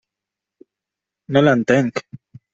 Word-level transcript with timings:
No 1.37 1.45
l'entenc. 1.45 2.05